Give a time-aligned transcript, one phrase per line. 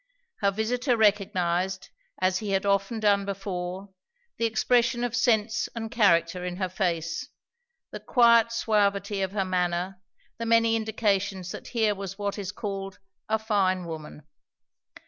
[0.37, 1.89] Her visiter recognized,
[2.19, 3.89] as he had often done before,
[4.39, 7.29] the expression of sense and character in her face,
[7.91, 10.01] the quiet suavity of her manner,
[10.39, 12.97] the many indications that here was what is called
[13.29, 14.23] a fine woman.